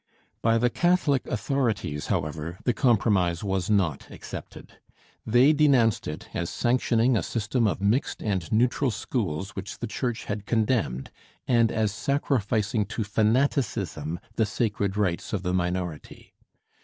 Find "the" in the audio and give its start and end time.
0.57-0.71, 2.63-2.73, 9.77-9.85, 14.37-14.45, 15.43-15.53